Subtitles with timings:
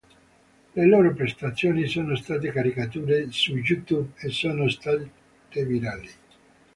[0.73, 5.11] Le loro prestazioni sono state caricate su YouTube e sono state
[5.63, 6.09] virali.